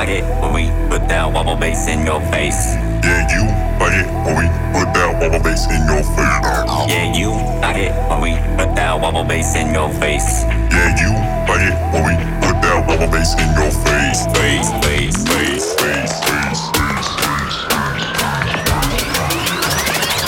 [0.00, 2.72] like it when we put that wobble bass in your face.
[3.04, 3.44] Yeah, you
[3.76, 6.40] like it when we put that wobble bass in your face.
[6.88, 10.48] Yeah, you like it when we put that wobble bass in your face.
[10.72, 11.12] Yeah, you
[11.44, 14.24] like it when we put that wobble bass in your face.
[14.32, 15.68] Face, face, face.
[15.76, 17.52] Face, face, face, face.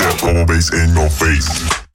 [0.00, 1.87] That wobble bass in your face.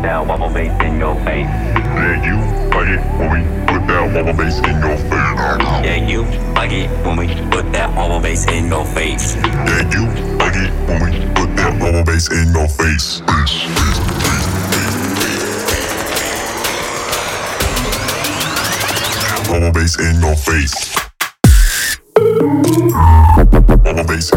[0.00, 1.44] Put that wobble bass in your face.
[1.44, 2.36] Yeah, you
[2.70, 5.04] like it when we put that wobble bass in your face.
[5.84, 6.22] Yeah, you
[6.54, 9.36] like it when we put that wobble bass in your face.
[9.36, 10.06] Yeah, you
[10.38, 13.20] like it when we put that wobble bass in your face.
[13.20, 14.00] Face, face.
[19.50, 20.96] Wobble bass in your face.
[23.84, 24.30] Wobble bass.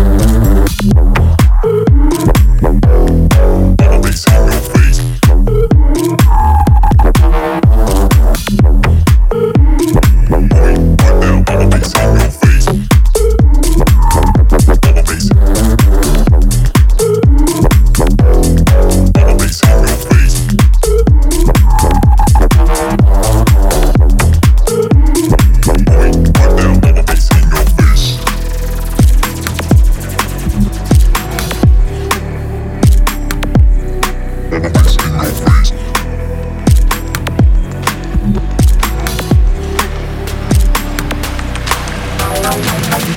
[34.54, 34.78] Thank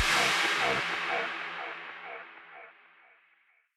[0.01, 0.16] you.